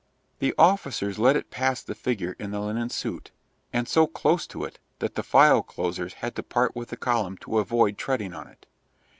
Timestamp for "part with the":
6.41-6.97